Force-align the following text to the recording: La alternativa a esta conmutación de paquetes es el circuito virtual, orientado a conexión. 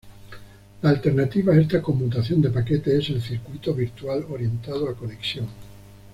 La 0.81 0.89
alternativa 0.89 1.53
a 1.53 1.59
esta 1.61 1.79
conmutación 1.79 2.41
de 2.41 2.49
paquetes 2.49 2.91
es 3.03 3.09
el 3.11 3.21
circuito 3.21 3.75
virtual, 3.75 4.25
orientado 4.31 4.89
a 4.89 4.95
conexión. 4.95 5.45